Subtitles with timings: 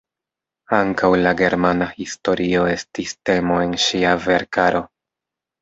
[0.77, 4.83] Ankaŭ la germana historio estis temo en ŝia verkaro.